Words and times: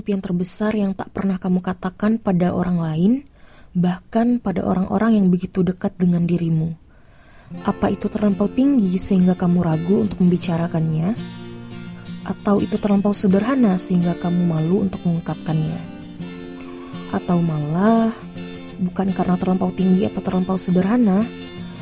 impian 0.00 0.24
terbesar 0.24 0.72
yang 0.72 0.96
tak 0.96 1.12
pernah 1.12 1.36
kamu 1.36 1.60
katakan 1.60 2.16
pada 2.16 2.56
orang 2.56 2.80
lain, 2.80 3.12
bahkan 3.76 4.40
pada 4.40 4.64
orang-orang 4.64 5.20
yang 5.20 5.26
begitu 5.28 5.60
dekat 5.60 5.92
dengan 6.00 6.24
dirimu? 6.24 6.72
Apa 7.68 7.92
itu 7.92 8.08
terlampau 8.08 8.48
tinggi 8.48 8.96
sehingga 8.96 9.36
kamu 9.36 9.60
ragu 9.60 10.08
untuk 10.08 10.24
membicarakannya? 10.24 11.12
Atau 12.24 12.64
itu 12.64 12.80
terlampau 12.80 13.12
sederhana 13.12 13.76
sehingga 13.76 14.16
kamu 14.16 14.40
malu 14.48 14.86
untuk 14.88 15.04
mengungkapkannya? 15.04 15.80
Atau 17.12 17.42
malah 17.42 18.16
bukan 18.80 19.12
karena 19.12 19.36
terlampau 19.36 19.74
tinggi 19.74 20.08
atau 20.08 20.24
terlampau 20.24 20.56
sederhana? 20.56 21.26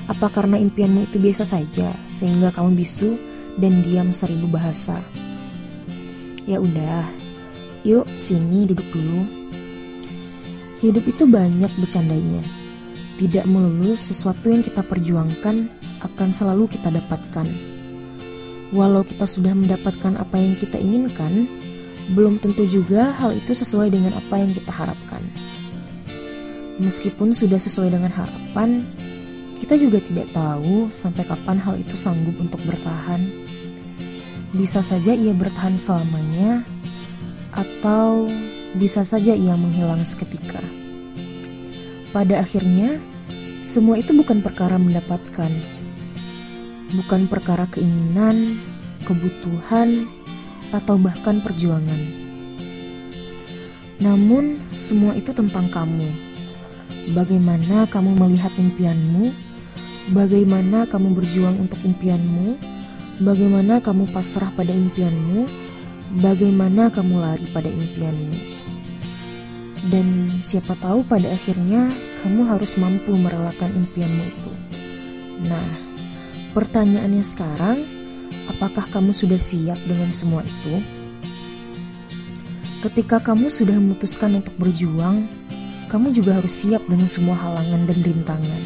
Apa 0.09 0.33
karena 0.33 0.57
impianmu 0.57 1.13
itu 1.13 1.21
biasa 1.21 1.45
saja 1.45 1.93
sehingga 2.09 2.49
kamu 2.49 2.81
bisu 2.81 3.15
dan 3.61 3.85
diam 3.85 4.09
seribu 4.09 4.49
bahasa? 4.49 4.97
Ya 6.49 6.65
udah, 6.65 7.05
Yuk, 7.87 8.07
sini 8.19 8.67
duduk 8.67 8.87
dulu. 8.91 9.23
Hidup 10.83 11.05
itu 11.07 11.27
banyak 11.27 11.71
bercandanya. 11.79 12.43
Tidak 13.19 13.47
melulu 13.51 13.99
sesuatu 13.99 14.51
yang 14.51 14.63
kita 14.63 14.83
perjuangkan 14.83 15.67
akan 16.03 16.29
selalu 16.31 16.71
kita 16.71 16.91
dapatkan. 16.95 17.47
Walau 18.71 19.03
kita 19.03 19.27
sudah 19.27 19.55
mendapatkan 19.55 20.15
apa 20.19 20.39
yang 20.39 20.55
kita 20.55 20.79
inginkan, 20.79 21.51
belum 22.15 22.39
tentu 22.39 22.65
juga 22.65 23.11
hal 23.17 23.35
itu 23.35 23.53
sesuai 23.53 23.91
dengan 23.91 24.15
apa 24.15 24.39
yang 24.39 24.55
kita 24.55 24.71
harapkan. 24.71 25.23
Meskipun 26.79 27.35
sudah 27.35 27.59
sesuai 27.59 27.91
dengan 27.91 28.15
harapan, 28.15 28.87
kita 29.59 29.75
juga 29.75 29.99
tidak 29.99 30.31
tahu 30.31 30.87
sampai 30.95 31.27
kapan 31.27 31.59
hal 31.59 31.75
itu 31.75 31.99
sanggup 31.99 32.39
untuk 32.39 32.63
bertahan. 32.63 33.19
Bisa 34.55 34.81
saja 34.81 35.11
ia 35.11 35.35
bertahan 35.35 35.75
selamanya, 35.75 36.63
atau 37.59 38.31
bisa 38.79 39.03
saja 39.03 39.35
ia 39.35 39.59
menghilang 39.59 40.07
seketika. 40.07 40.63
Pada 42.15 42.39
akhirnya, 42.41 43.03
semua 43.67 43.99
itu 43.99 44.15
bukan 44.15 44.39
perkara 44.39 44.79
mendapatkan, 44.79 45.51
bukan 46.95 47.27
perkara 47.27 47.67
keinginan, 47.67 48.63
kebutuhan, 49.03 50.07
atau 50.71 50.95
bahkan 51.01 51.43
perjuangan. 51.43 52.01
Namun, 53.99 54.63
semua 54.79 55.19
itu 55.19 55.35
tentang 55.35 55.67
kamu. 55.75 56.07
Bagaimana 57.17 57.89
kamu 57.91 58.15
melihat 58.15 58.55
impianmu? 58.55 59.35
Bagaimana 60.15 60.87
kamu 60.87 61.19
berjuang 61.19 61.57
untuk 61.59 61.81
impianmu? 61.83 62.57
Bagaimana 63.19 63.83
kamu 63.83 64.07
pasrah 64.15 64.55
pada 64.55 64.71
impianmu? 64.71 65.68
Bagaimana 66.17 66.89
kamu 66.89 67.21
lari 67.21 67.47
pada 67.53 67.69
impianmu. 67.69 68.37
Dan 69.89 70.41
siapa 70.41 70.75
tahu 70.81 71.05
pada 71.07 71.33
akhirnya 71.33 71.93
kamu 72.25 72.45
harus 72.49 72.77
mampu 72.81 73.15
merelakan 73.15 73.85
impianmu 73.85 74.25
itu. 74.25 74.53
Nah, 75.47 75.69
pertanyaannya 76.53 77.25
sekarang, 77.25 77.79
apakah 78.51 78.85
kamu 78.91 79.15
sudah 79.15 79.39
siap 79.39 79.79
dengan 79.87 80.11
semua 80.11 80.43
itu? 80.43 80.83
Ketika 82.79 83.23
kamu 83.23 83.51
sudah 83.51 83.75
memutuskan 83.75 84.39
untuk 84.39 84.55
berjuang, 84.59 85.27
kamu 85.89 86.13
juga 86.13 86.39
harus 86.39 86.53
siap 86.53 86.85
dengan 86.87 87.09
semua 87.09 87.35
halangan 87.39 87.89
dan 87.89 87.99
rintangan. 88.03 88.63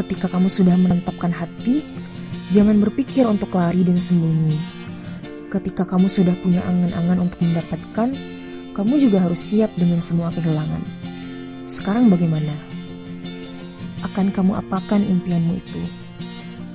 Ketika 0.00 0.32
kamu 0.32 0.48
sudah 0.48 0.76
menetapkan 0.76 1.32
hati, 1.32 1.82
jangan 2.52 2.78
berpikir 2.80 3.26
untuk 3.26 3.52
lari 3.56 3.84
dan 3.84 3.98
sembunyi 4.00 4.75
ketika 5.56 5.88
kamu 5.88 6.12
sudah 6.12 6.36
punya 6.44 6.60
angan-angan 6.68 7.24
untuk 7.24 7.40
mendapatkan, 7.40 8.12
kamu 8.76 8.94
juga 9.00 9.24
harus 9.24 9.40
siap 9.40 9.72
dengan 9.80 10.04
semua 10.04 10.28
kehilangan. 10.36 10.84
Sekarang 11.64 12.12
bagaimana? 12.12 12.52
Akan 14.04 14.28
kamu 14.28 14.60
apakan 14.60 15.00
impianmu 15.00 15.56
itu? 15.56 15.80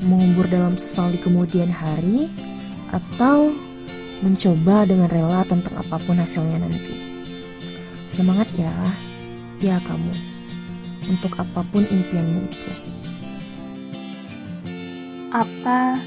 Mengubur 0.02 0.50
dalam 0.50 0.82
sesal 0.82 1.14
di 1.14 1.22
kemudian 1.22 1.70
hari 1.70 2.26
atau 2.90 3.54
mencoba 4.26 4.90
dengan 4.90 5.06
rela 5.14 5.46
tentang 5.46 5.78
apa 5.78 6.02
pun 6.02 6.18
hasilnya 6.18 6.66
nanti? 6.66 6.98
Semangat 8.10 8.50
ya, 8.58 8.74
ya 9.62 9.78
kamu, 9.86 10.12
untuk 11.06 11.38
apa 11.38 11.62
pun 11.70 11.86
impianmu 11.86 12.50
itu. 12.50 12.72
Apa 15.30 16.02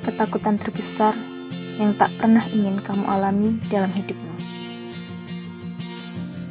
ketakutan 0.00 0.56
terbesar 0.56 1.14
yang 1.80 1.96
tak 1.96 2.12
pernah 2.20 2.44
ingin 2.52 2.76
kamu 2.84 3.08
alami 3.08 3.56
dalam 3.72 3.88
hidupmu. 3.88 4.36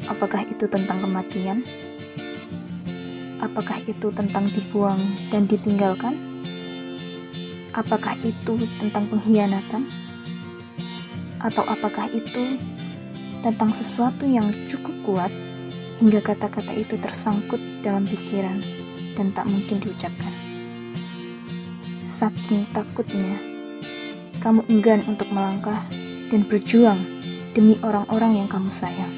Apakah 0.09 0.41
itu 0.41 0.65
tentang 0.65 1.05
kematian? 1.05 1.61
Apakah 3.37 3.77
itu 3.85 4.09
tentang 4.09 4.49
dibuang 4.49 4.97
dan 5.29 5.45
ditinggalkan? 5.45 6.17
Apakah 7.77 8.17
itu 8.25 8.57
tentang 8.81 9.05
pengkhianatan? 9.05 9.85
Atau 11.37 11.61
apakah 11.69 12.09
itu 12.09 12.57
tentang 13.45 13.69
sesuatu 13.69 14.25
yang 14.25 14.49
cukup 14.65 14.97
kuat 15.05 15.31
hingga 16.01 16.25
kata-kata 16.25 16.73
itu 16.73 16.97
tersangkut 16.97 17.61
dalam 17.85 18.09
pikiran 18.09 18.57
dan 19.13 19.29
tak 19.29 19.45
mungkin 19.45 19.77
diucapkan? 19.77 20.33
Saking 22.01 22.65
takutnya 22.73 23.48
kamu 24.39 24.63
enggan 24.71 25.03
untuk 25.03 25.27
melangkah 25.35 25.83
dan 26.31 26.41
berjuang 26.47 27.03
demi 27.51 27.75
orang-orang 27.83 28.39
yang 28.39 28.47
kamu 28.47 28.71
sayang. 28.71 29.11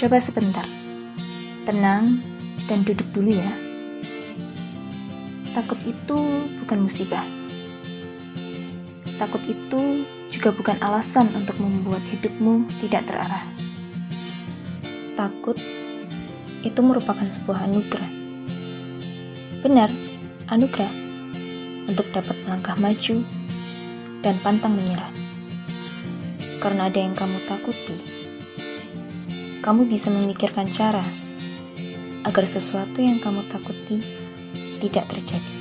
Coba 0.00 0.16
sebentar, 0.16 0.64
tenang 1.68 2.24
dan 2.64 2.80
duduk 2.80 3.04
dulu 3.12 3.36
ya. 3.36 3.52
Takut 5.52 5.78
itu 5.84 6.48
bukan 6.64 6.78
musibah. 6.80 7.22
Takut 9.20 9.44
itu 9.46 10.02
juga 10.32 10.50
bukan 10.50 10.80
alasan 10.82 11.30
untuk 11.36 11.60
membuat 11.60 12.02
hidupmu 12.08 12.66
tidak 12.82 13.06
terarah. 13.06 13.44
Takut 15.14 15.60
itu 16.64 16.80
merupakan 16.80 17.22
sebuah 17.22 17.68
anugerah. 17.70 18.10
Benar, 19.62 19.92
anugerah 20.50 21.03
untuk 21.84 22.08
dapat 22.12 22.36
melangkah 22.44 22.76
maju 22.76 23.16
dan 24.24 24.36
pantang 24.40 24.76
menyerah. 24.76 25.12
Karena 26.60 26.88
ada 26.88 26.96
yang 26.96 27.12
kamu 27.12 27.44
takuti, 27.44 27.96
kamu 29.60 29.84
bisa 29.84 30.08
memikirkan 30.08 30.68
cara 30.72 31.04
agar 32.24 32.44
sesuatu 32.48 33.04
yang 33.04 33.20
kamu 33.20 33.44
takuti 33.52 34.00
tidak 34.80 35.12
terjadi. 35.12 35.54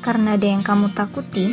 Karena 0.00 0.40
ada 0.40 0.48
yang 0.48 0.64
kamu 0.64 0.96
takuti, 0.96 1.52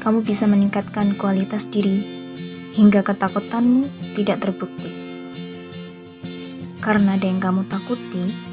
kamu 0.00 0.24
bisa 0.24 0.48
meningkatkan 0.48 1.12
kualitas 1.20 1.68
diri 1.68 2.00
hingga 2.72 3.04
ketakutanmu 3.04 4.16
tidak 4.16 4.40
terbukti. 4.40 4.88
Karena 6.80 7.20
ada 7.20 7.28
yang 7.28 7.36
kamu 7.36 7.68
takuti, 7.68 8.49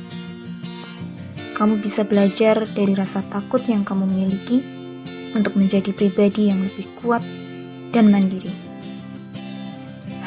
kamu 1.57 1.81
bisa 1.81 2.05
belajar 2.05 2.69
dari 2.69 2.93
rasa 2.93 3.25
takut 3.25 3.65
yang 3.65 3.81
kamu 3.81 4.05
miliki 4.05 4.61
untuk 5.33 5.57
menjadi 5.57 5.89
pribadi 5.89 6.53
yang 6.53 6.61
lebih 6.61 6.85
kuat 7.01 7.25
dan 7.89 8.13
mandiri. 8.13 8.53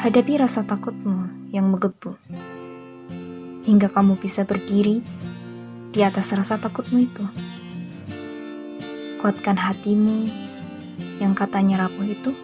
Hadapi 0.03 0.43
rasa 0.43 0.67
takutmu 0.67 1.47
yang 1.55 1.71
menggebu, 1.71 2.19
hingga 3.63 3.87
kamu 3.87 4.19
bisa 4.19 4.43
berdiri 4.43 4.99
di 5.95 6.03
atas 6.03 6.35
rasa 6.35 6.59
takutmu 6.59 6.99
itu. 6.99 7.23
Kuatkan 9.23 9.55
hatimu 9.55 10.27
yang 11.23 11.31
katanya 11.31 11.87
rapuh 11.87 12.11
itu, 12.11 12.35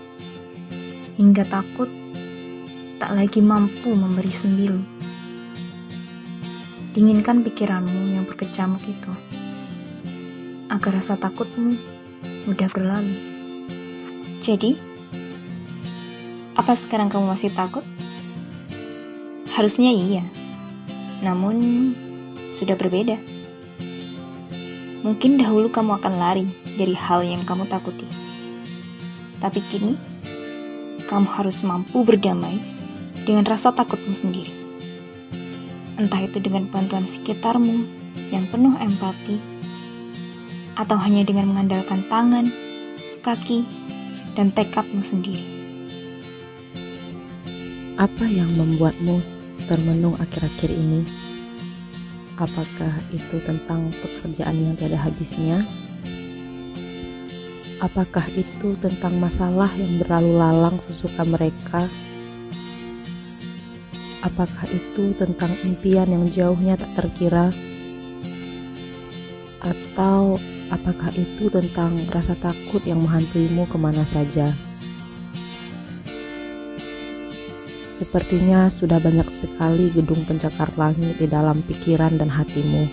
hingga 1.19 1.43
takut 1.43 1.91
tak 3.03 3.11
lagi 3.19 3.43
mampu 3.43 3.91
memberi 3.91 4.31
sembilu 4.31 4.96
Dinginkan 6.97 7.45
pikiranmu 7.45 8.17
yang 8.17 8.25
berkecamuk 8.25 8.81
itu, 8.89 9.13
agar 10.65 10.97
rasa 10.97 11.13
takutmu 11.13 11.77
mudah 12.49 12.65
berlalu. 12.73 13.13
Jadi, 14.41 14.81
apa 16.57 16.73
sekarang 16.73 17.13
kamu 17.13 17.29
masih 17.29 17.53
takut? 17.53 17.85
Harusnya 19.53 19.93
iya, 19.93 20.25
namun 21.21 21.93
sudah 22.49 22.73
berbeda. 22.73 23.21
Mungkin 25.05 25.37
dahulu 25.37 25.69
kamu 25.69 26.01
akan 26.01 26.13
lari 26.17 26.49
dari 26.81 26.97
hal 26.97 27.21
yang 27.21 27.45
kamu 27.45 27.69
takuti, 27.69 28.09
tapi 29.37 29.61
kini 29.69 29.93
kamu 31.05 31.29
harus 31.29 31.61
mampu 31.61 32.01
berdamai 32.01 32.57
dengan 33.21 33.45
rasa 33.45 33.69
takutmu 33.69 34.17
sendiri. 34.17 34.66
Entah 35.97 36.21
itu 36.21 36.37
dengan 36.37 36.69
bantuan 36.69 37.09
sekitarmu 37.09 37.89
yang 38.29 38.45
penuh 38.53 38.77
empati, 38.77 39.41
atau 40.77 40.93
hanya 41.01 41.25
dengan 41.25 41.49
mengandalkan 41.49 42.05
tangan, 42.05 42.53
kaki, 43.25 43.65
dan 44.37 44.53
tekadmu 44.53 45.01
sendiri. 45.01 45.41
Apa 47.97 48.29
yang 48.29 48.53
membuatmu 48.53 49.25
termenung 49.65 50.13
akhir-akhir 50.21 50.69
ini? 50.69 51.01
Apakah 52.37 52.93
itu 53.09 53.41
tentang 53.41 53.89
pekerjaan 53.97 54.53
yang 54.53 54.77
tiada 54.77 55.01
habisnya? 55.01 55.65
Apakah 57.81 58.29
itu 58.37 58.77
tentang 58.77 59.17
masalah 59.17 59.73
yang 59.73 59.97
berlalu 59.97 60.37
lalang 60.37 60.77
sesuka 60.77 61.25
mereka? 61.25 61.89
Apakah 64.27 64.67
itu 64.67 65.15
tentang 65.15 65.55
impian 65.63 66.11
yang 66.11 66.27
jauhnya 66.27 66.75
tak 66.75 66.91
terkira? 66.99 67.55
Atau 69.63 70.43
apakah 70.67 71.15
itu 71.15 71.47
tentang 71.47 71.95
rasa 72.11 72.35
takut 72.35 72.83
yang 72.83 72.99
menghantuimu 73.07 73.63
ke 73.71 73.79
mana 73.79 74.03
saja? 74.03 74.51
Sepertinya 77.87 78.67
sudah 78.67 78.99
banyak 78.99 79.31
sekali 79.31 79.95
gedung 79.95 80.27
pencakar 80.27 80.75
langit 80.75 81.17
di 81.17 81.25
dalam 81.31 81.63
pikiran 81.63 82.19
dan 82.19 82.27
hatimu, 82.27 82.83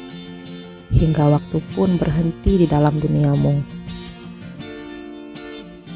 hingga 0.94 1.34
waktu 1.34 1.58
pun 1.74 1.98
berhenti 1.98 2.62
di 2.62 2.66
dalam 2.70 2.94
duniamu. 3.02 3.58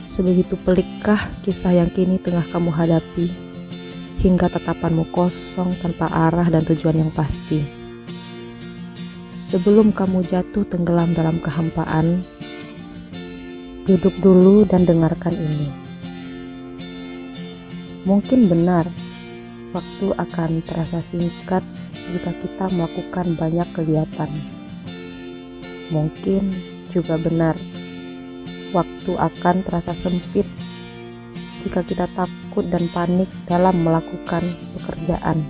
Sebegitu 0.02 0.58
pelikkah 0.66 1.30
kisah 1.46 1.78
yang 1.78 1.88
kini 1.94 2.18
tengah 2.18 2.44
kamu 2.50 2.74
hadapi, 2.74 3.47
hingga 4.18 4.50
tatapanmu 4.50 5.14
kosong 5.14 5.78
tanpa 5.78 6.10
arah 6.10 6.50
dan 6.50 6.66
tujuan 6.66 7.06
yang 7.06 7.12
pasti. 7.14 7.62
Sebelum 9.30 9.94
kamu 9.94 10.26
jatuh 10.26 10.66
tenggelam 10.66 11.14
dalam 11.14 11.38
kehampaan, 11.38 12.26
duduk 13.86 14.12
dulu 14.18 14.66
dan 14.66 14.82
dengarkan 14.82 15.32
ini. 15.38 15.70
Mungkin 18.02 18.50
benar, 18.50 18.90
waktu 19.70 20.06
akan 20.18 20.66
terasa 20.66 20.98
singkat 21.14 21.62
jika 22.10 22.32
kita 22.42 22.66
melakukan 22.74 23.38
banyak 23.38 23.68
kegiatan. 23.70 24.30
Mungkin 25.94 26.42
juga 26.90 27.16
benar, 27.16 27.54
waktu 28.74 29.12
akan 29.14 29.56
terasa 29.62 29.94
sempit 30.02 30.44
jika 31.64 31.82
kita 31.82 32.06
takut 32.14 32.64
dan 32.68 32.86
panik 32.92 33.30
dalam 33.48 33.82
melakukan 33.82 34.44
pekerjaan. 34.78 35.42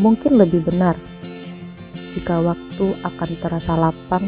Mungkin 0.00 0.40
lebih 0.40 0.66
benar 0.66 0.96
jika 2.12 2.40
waktu 2.44 2.86
akan 3.02 3.30
terasa 3.40 3.72
lapang 3.76 4.24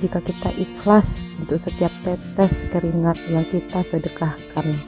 jika 0.00 0.24
kita 0.24 0.48
ikhlas 0.56 1.04
untuk 1.36 1.60
setiap 1.60 1.92
tetes 2.04 2.56
keringat 2.72 3.20
yang 3.28 3.44
kita 3.48 3.84
sedekahkan 3.84 4.80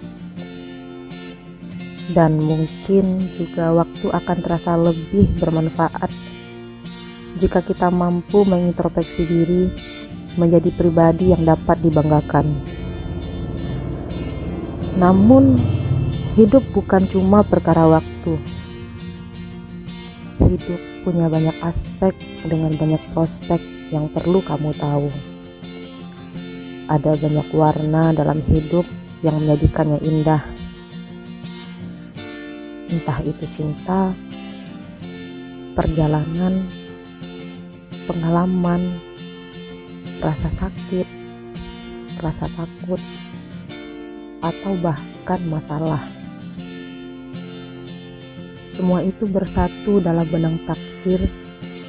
dan 2.11 2.37
mungkin 2.41 3.31
juga 3.37 3.73
waktu 3.73 4.07
akan 4.11 4.39
terasa 4.43 4.73
lebih 4.75 5.31
bermanfaat 5.39 6.11
jika 7.41 7.65
kita 7.65 7.89
mampu 7.89 8.45
mengintrospeksi 8.45 9.23
diri 9.25 9.65
menjadi 10.37 10.69
pribadi 10.73 11.33
yang 11.33 11.45
dapat 11.45 11.81
dibanggakan. 11.81 12.72
Namun, 14.99 15.61
hidup 16.37 16.65
bukan 16.73 17.09
cuma 17.09 17.45
perkara 17.45 17.89
waktu. 17.89 18.35
Hidup 20.43 20.81
punya 21.07 21.27
banyak 21.29 21.57
aspek 21.65 22.15
dengan 22.45 22.77
banyak 22.77 23.03
prospek 23.13 23.61
yang 23.93 24.09
perlu 24.13 24.41
kamu 24.45 24.73
tahu. 24.77 25.09
Ada 26.89 27.17
banyak 27.17 27.49
warna 27.55 28.13
dalam 28.13 28.45
hidup 28.49 28.85
yang 29.25 29.39
menjadikannya 29.41 30.03
indah 30.03 30.43
entah 32.93 33.25
itu 33.25 33.49
cinta, 33.57 34.13
perjalanan, 35.73 36.69
pengalaman, 38.05 39.01
rasa 40.21 40.53
sakit, 40.61 41.09
rasa 42.21 42.53
takut, 42.53 43.01
atau 44.43 44.75
bahkan 44.83 45.41
masalah. 45.47 46.03
Semua 48.75 49.07
itu 49.07 49.25
bersatu 49.31 50.03
dalam 50.03 50.27
benang 50.27 50.59
takdir 50.67 51.31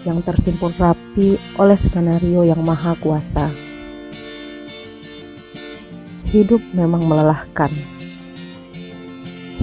yang 0.06 0.22
tersimpul 0.22 0.70
rapi 0.78 1.42
oleh 1.58 1.78
skenario 1.82 2.46
yang 2.46 2.62
maha 2.62 2.94
kuasa. 3.02 3.50
Hidup 6.30 6.62
memang 6.74 7.06
melelahkan 7.06 7.74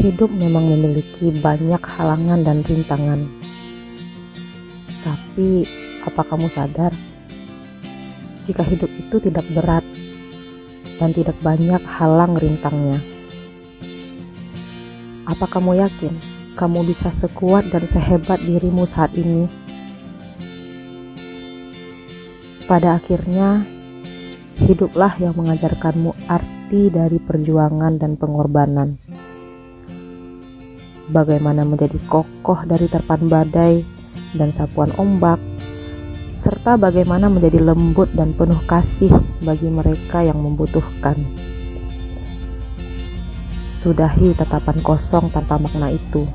Hidup 0.01 0.33
memang 0.33 0.65
memiliki 0.65 1.29
banyak 1.29 1.83
halangan 1.83 2.41
dan 2.41 2.65
rintangan. 2.65 3.27
Tapi, 5.05 5.69
apa 6.07 6.23
kamu 6.25 6.49
sadar 6.57 6.95
jika 8.49 8.65
hidup 8.65 8.89
itu 8.89 9.21
tidak 9.21 9.45
berat 9.53 9.85
dan 11.01 11.17
tidak 11.17 11.35
banyak 11.41 11.81
halang 11.89 12.37
rintangnya? 12.37 13.01
Apa 15.25 15.49
kamu 15.49 15.81
yakin 15.81 16.15
kamu 16.61 16.93
bisa 16.93 17.09
sekuat 17.17 17.73
dan 17.73 17.89
sehebat 17.89 18.45
dirimu 18.45 18.85
saat 18.85 19.17
ini? 19.17 19.49
Pada 22.69 23.01
akhirnya, 23.01 23.65
hiduplah 24.61 25.17
yang 25.17 25.33
mengajarkanmu 25.35 26.13
arti 26.29 26.93
dari 26.93 27.17
perjuangan 27.19 27.97
dan 27.97 28.15
pengorbanan 28.21 29.01
bagaimana 31.11 31.67
menjadi 31.67 31.99
kokoh 32.07 32.63
dari 32.65 32.87
terpan 32.87 33.27
badai 33.27 33.83
dan 34.39 34.55
sapuan 34.55 34.95
ombak, 34.95 35.43
serta 36.51 36.75
bagaimana 36.75 37.31
menjadi 37.31 37.63
lembut 37.63 38.11
dan 38.11 38.35
penuh 38.35 38.59
kasih 38.67 39.15
bagi 39.47 39.71
mereka 39.71 40.27
yang 40.27 40.43
membutuhkan. 40.43 41.15
Sudahi 43.71 44.35
tatapan 44.35 44.83
kosong 44.83 45.31
tanpa 45.31 45.63
makna 45.63 45.95
itu. 45.95 46.27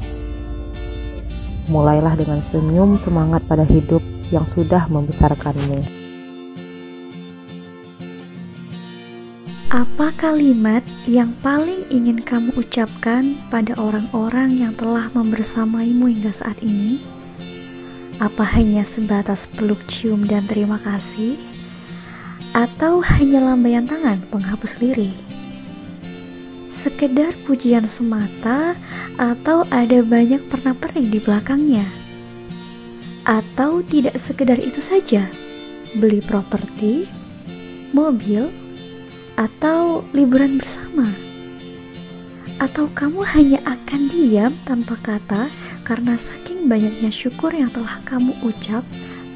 Mulailah 1.67 2.15
dengan 2.15 2.39
senyum 2.47 2.95
semangat 2.95 3.43
pada 3.43 3.67
hidup 3.67 3.99
yang 4.31 4.47
sudah 4.47 4.87
membesarkanmu. 4.87 5.83
Apa 9.67 10.15
kalimat 10.15 10.87
yang 11.03 11.35
paling 11.43 11.83
ingin 11.91 12.23
kamu 12.23 12.55
ucapkan 12.55 13.35
pada 13.51 13.75
orang-orang 13.75 14.63
yang 14.63 14.71
telah 14.79 15.11
membersamaimu 15.11 16.07
hingga 16.07 16.31
saat 16.31 16.55
ini? 16.63 17.03
Apa 18.15 18.47
hanya 18.55 18.87
sebatas 18.87 19.43
peluk 19.43 19.83
cium 19.91 20.23
dan 20.23 20.47
terima 20.47 20.79
kasih? 20.79 21.35
Atau 22.55 23.03
hanya 23.03 23.43
lambaian 23.43 23.83
tangan 23.83 24.23
penghapus 24.31 24.79
lirih? 24.79 25.11
Sekedar 26.71 27.35
pujian 27.43 27.83
semata 27.83 28.79
atau 29.19 29.67
ada 29.67 29.99
banyak 29.99 30.39
pernak-pernik 30.47 31.11
di 31.11 31.19
belakangnya? 31.19 31.83
Atau 33.27 33.83
tidak 33.83 34.15
sekedar 34.15 34.63
itu 34.63 34.79
saja? 34.79 35.27
Beli 35.99 36.23
properti, 36.23 37.11
mobil, 37.91 38.47
atau 39.35 40.07
liburan 40.15 40.55
bersama? 40.55 41.11
Atau 42.63 42.87
kamu 42.95 43.27
hanya 43.35 43.59
akan 43.67 44.07
diam 44.07 44.55
tanpa 44.63 44.95
kata 45.03 45.51
karena 45.85 46.17
saking 46.17 46.65
banyaknya 46.65 47.13
syukur 47.13 47.53
yang 47.53 47.69
telah 47.69 48.01
kamu 48.09 48.33
ucap 48.41 48.81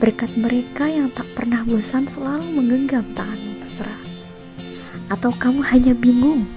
berkat 0.01 0.33
mereka 0.33 0.89
yang 0.89 1.13
tak 1.13 1.29
pernah 1.37 1.61
bosan 1.61 2.09
selalu 2.09 2.49
menggenggam 2.57 3.05
tanganmu 3.13 3.61
mesra? 3.61 3.93
Atau 5.13 5.29
kamu 5.37 5.61
hanya 5.69 5.93
bingung 5.93 6.49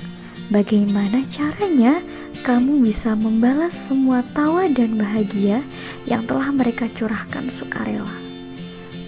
bagaimana 0.48 1.20
caranya 1.28 2.00
kamu 2.40 2.88
bisa 2.88 3.12
membalas 3.12 3.76
semua 3.76 4.24
tawa 4.32 4.64
dan 4.72 4.96
bahagia 4.96 5.60
yang 6.08 6.24
telah 6.24 6.48
mereka 6.48 6.88
curahkan 6.88 7.52
sukarela? 7.52 8.16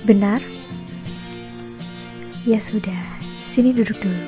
Benar? 0.05 0.45
Ya 2.45 2.61
sudah, 2.61 3.01
Sini 3.41 3.73
duduk 3.73 3.97
dulu. 4.01 4.25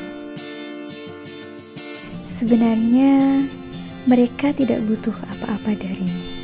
Sebenarnya 2.25 3.45
Mereka 4.07 4.55
tidak 4.55 4.87
butuh 4.87 5.19
apa-apa 5.35 5.75
darimu. 5.75 6.36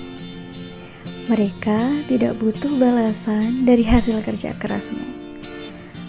Mereka 1.30 2.10
tidak 2.10 2.34
butuh 2.42 2.74
balasan 2.82 3.62
dari 3.62 3.86
hasil 3.86 4.26
kerja 4.26 4.58
kerasmu. 4.58 5.06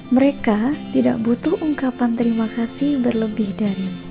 Mereka 0.09 0.73
tidak 0.89 1.21
butuh 1.21 1.53
ungkapan 1.61 2.17
terima 2.17 2.49
kasih 2.49 2.97
berlebih 2.97 3.53
darimu. 3.53 4.01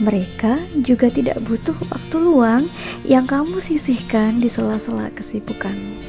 Mereka 0.00 0.64
juga 0.80 1.12
tidak 1.12 1.44
butuh 1.44 1.76
waktu 1.92 2.16
luang 2.16 2.72
yang 3.04 3.28
kamu 3.28 3.60
sisihkan 3.60 4.40
di 4.40 4.48
sela-sela 4.48 5.12
kesibukanmu. 5.12 6.00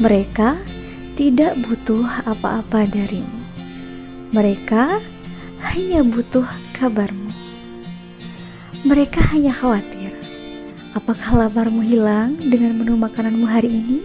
Mereka 0.00 0.56
tidak 1.12 1.60
butuh 1.60 2.08
apa-apa 2.24 2.88
darimu. 2.88 3.40
Mereka 4.32 4.96
hanya 5.76 6.00
butuh 6.00 6.48
kabarmu. 6.72 7.36
Mereka 8.82 9.20
hanya 9.36 9.52
khawatir, 9.52 10.01
apakah 10.92 11.44
laparmu 11.44 11.80
hilang 11.80 12.36
dengan 12.36 12.76
menu 12.76 12.96
makananmu 13.00 13.48
hari 13.48 13.72
ini? 13.72 13.98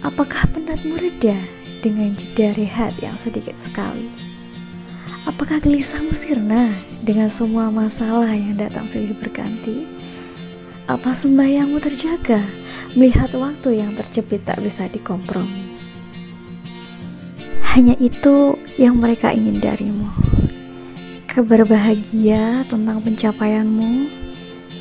Apakah 0.00 0.48
penatmu 0.48 0.96
reda 0.96 1.36
dengan 1.84 2.16
jeda 2.16 2.56
rehat 2.56 2.96
yang 3.04 3.20
sedikit 3.20 3.54
sekali? 3.60 4.08
Apakah 5.28 5.60
gelisahmu 5.60 6.16
sirna 6.16 6.72
dengan 7.04 7.28
semua 7.28 7.68
masalah 7.68 8.32
yang 8.32 8.56
datang 8.56 8.88
silih 8.88 9.12
berganti? 9.12 9.84
Apa 10.88 11.12
sembayangmu 11.12 11.76
terjaga 11.84 12.40
melihat 12.96 13.28
waktu 13.36 13.84
yang 13.84 13.92
terjepit 13.92 14.48
tak 14.48 14.64
bisa 14.64 14.88
dikompromi? 14.88 15.76
Hanya 17.76 17.92
itu 18.00 18.56
yang 18.80 18.96
mereka 18.96 19.36
ingin 19.36 19.60
darimu 19.60 20.08
kabar 21.38 21.62
bahagia 21.62 22.66
tentang 22.66 22.98
pencapaianmu, 22.98 24.10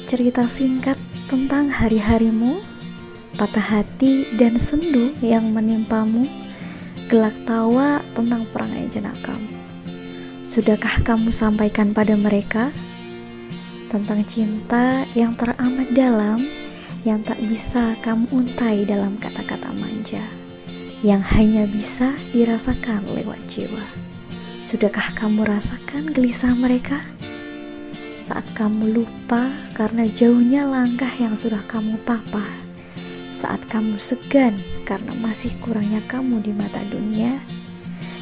cerita 0.08 0.48
singkat 0.48 0.96
tentang 1.28 1.68
hari-harimu, 1.68 2.64
patah 3.36 3.84
hati 3.84 4.24
dan 4.40 4.56
sendu 4.56 5.12
yang 5.20 5.52
menimpamu, 5.52 6.24
gelak 7.12 7.36
tawa 7.44 8.00
tentang 8.16 8.48
perangai 8.56 8.88
jenakamu. 8.88 9.52
Sudahkah 10.48 11.04
kamu 11.04 11.28
sampaikan 11.36 11.92
pada 11.92 12.16
mereka 12.16 12.72
tentang 13.92 14.24
cinta 14.24 15.04
yang 15.12 15.36
teramat 15.36 15.92
dalam 15.92 16.40
yang 17.04 17.20
tak 17.20 17.44
bisa 17.44 18.00
kamu 18.00 18.32
untai 18.32 18.88
dalam 18.88 19.20
kata-kata 19.20 19.76
manja 19.76 20.24
yang 21.04 21.20
hanya 21.36 21.68
bisa 21.68 22.16
dirasakan 22.32 23.04
lewat 23.12 23.44
jiwa? 23.52 23.84
Sudahkah 24.64 25.12
kamu 25.20 25.44
rasakan 25.44 26.16
gelisah 26.16 26.56
mereka? 26.56 27.04
Saat 28.28 28.44
kamu 28.60 28.92
lupa 28.92 29.48
karena 29.72 30.04
jauhnya 30.04 30.68
langkah 30.68 31.08
yang 31.16 31.32
sudah 31.32 31.64
kamu 31.64 31.96
papa, 32.04 32.44
saat 33.32 33.64
kamu 33.72 33.96
segan 33.96 34.60
karena 34.84 35.16
masih 35.16 35.56
kurangnya 35.64 36.04
kamu 36.12 36.44
di 36.44 36.52
mata 36.52 36.84
dunia, 36.84 37.40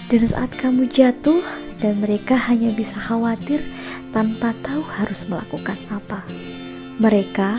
dan 0.05 0.21
saat 0.29 0.53
kamu 0.61 0.85
jatuh 0.93 1.41
dan 1.81 1.97
mereka 2.05 2.37
hanya 2.37 2.69
bisa 2.69 3.01
khawatir 3.01 3.65
tanpa 4.13 4.53
tahu 4.61 4.85
harus 4.85 5.25
melakukan 5.25 5.81
apa. 5.89 6.21
Mereka 7.01 7.57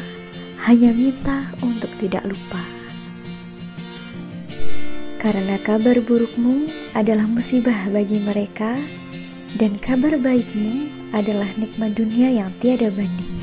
hanya 0.71 0.95
minta 0.95 1.50
untuk 1.67 1.91
tidak 1.99 2.23
lupa. 2.31 2.62
Karena 5.19 5.59
kabar 5.67 5.99
burukmu 5.99 6.71
adalah 6.95 7.26
musibah 7.26 7.91
bagi 7.91 8.23
mereka, 8.23 8.79
dan 9.59 9.83
kabar 9.83 10.15
baikmu 10.15 10.96
adalah 11.15 11.51
nikmat 11.61 11.95
dunia 11.95 12.33
yang 12.43 12.51
tiada 12.59 12.91
banding. 12.91 13.36